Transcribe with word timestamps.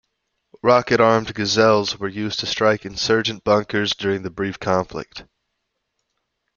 Rocket-armed 0.63 1.31
Gazelles 1.35 1.99
were 1.99 2.07
used 2.07 2.39
to 2.39 2.47
strike 2.47 2.85
insurgent 2.87 3.43
bunkers 3.43 3.93
during 3.93 4.23
the 4.23 4.31
brief 4.31 4.59
conflict. 4.59 5.25